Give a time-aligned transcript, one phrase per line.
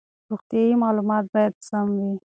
[0.29, 2.13] روغتیايي معلومات باید سم وي.